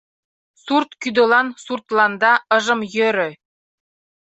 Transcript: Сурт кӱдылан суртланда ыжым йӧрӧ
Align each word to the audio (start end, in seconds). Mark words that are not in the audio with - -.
Сурт 0.63 0.89
кӱдылан 1.01 1.47
суртланда 1.63 2.33
ыжым 2.57 2.79
йӧрӧ 2.95 3.29